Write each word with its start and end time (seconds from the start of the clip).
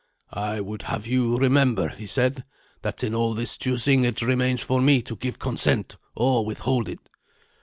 "I 0.33 0.61
would 0.61 0.81
have 0.89 1.05
you 1.05 1.37
remember," 1.37 1.89
he 1.89 2.07
said, 2.07 2.43
"that 2.81 3.03
in 3.03 3.13
all 3.13 3.35
this 3.35 3.55
choosing 3.55 4.03
it 4.03 4.23
remains 4.23 4.61
for 4.61 4.81
me 4.81 5.03
to 5.03 5.15
give 5.15 5.37
consent 5.37 5.95
or 6.15 6.43
withhold 6.43 6.89
it." 6.89 7.01